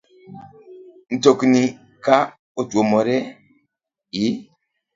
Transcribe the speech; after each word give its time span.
Mtokni 1.13 1.63
ka 2.05 2.17
otuomore, 2.59 3.17
l 4.21 4.21